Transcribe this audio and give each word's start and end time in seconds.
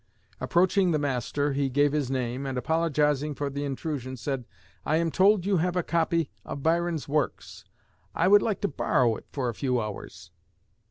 Approaching 0.39 0.89
the 0.89 0.97
master, 0.97 1.53
he 1.53 1.69
gave 1.69 1.91
his 1.91 2.09
name, 2.09 2.43
and, 2.47 2.57
apologizing 2.57 3.35
for 3.35 3.51
the 3.51 3.63
intrusion, 3.63 4.17
said, 4.17 4.45
'I 4.83 4.95
am 4.95 5.11
told 5.11 5.45
you 5.45 5.57
have 5.57 5.75
a 5.75 5.83
copy 5.83 6.31
of 6.43 6.63
Byron's 6.63 7.07
works. 7.07 7.65
I 8.15 8.27
would 8.27 8.41
like 8.41 8.61
to 8.61 8.67
borrow 8.67 9.15
it 9.15 9.27
for 9.31 9.47
a 9.47 9.53
few 9.53 9.79
hours.' 9.79 10.31